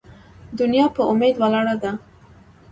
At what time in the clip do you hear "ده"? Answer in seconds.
1.83-1.91